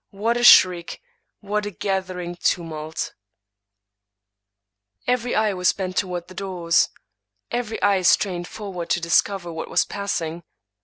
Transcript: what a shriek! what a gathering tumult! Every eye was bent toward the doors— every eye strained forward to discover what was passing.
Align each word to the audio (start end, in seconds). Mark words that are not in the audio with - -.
what 0.09 0.35
a 0.35 0.43
shriek! 0.43 0.99
what 1.41 1.63
a 1.63 1.69
gathering 1.69 2.33
tumult! 2.35 3.13
Every 5.05 5.35
eye 5.35 5.53
was 5.53 5.73
bent 5.73 5.95
toward 5.97 6.27
the 6.27 6.33
doors— 6.33 6.89
every 7.51 7.79
eye 7.83 8.01
strained 8.01 8.47
forward 8.47 8.89
to 8.89 8.99
discover 8.99 9.53
what 9.53 9.69
was 9.69 9.85
passing. 9.85 10.41